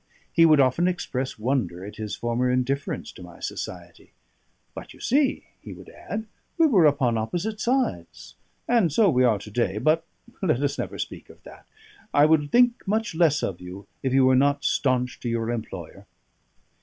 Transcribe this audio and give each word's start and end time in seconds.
He 0.33 0.47
would 0.47 0.59
often 0.59 0.87
express 0.87 1.37
wonder 1.37 1.85
at 1.85 1.97
his 1.97 2.15
former 2.15 2.49
indifference 2.49 3.11
to 3.11 3.21
my 3.21 3.39
society. 3.39 4.13
"But, 4.73 4.95
you 4.95 4.99
see," 4.99 5.43
he 5.61 5.73
would 5.73 5.89
add, 5.89 6.25
"we 6.57 6.65
were 6.65 6.87
upon 6.87 7.19
opposite 7.19 7.59
sides. 7.61 8.33
And 8.67 8.91
so 8.91 9.11
we 9.11 9.23
are 9.23 9.37
to 9.37 9.51
day; 9.51 9.77
but 9.77 10.03
let 10.41 10.59
us 10.59 10.79
never 10.79 10.97
speak 10.97 11.29
of 11.29 11.43
that. 11.43 11.67
I 12.15 12.25
would 12.25 12.51
think 12.51 12.81
much 12.87 13.13
less 13.13 13.43
of 13.43 13.61
you 13.61 13.85
if 14.01 14.11
you 14.11 14.25
were 14.25 14.35
not 14.35 14.63
staunch 14.63 15.19
to 15.19 15.29
your 15.29 15.51
employer." 15.51 16.07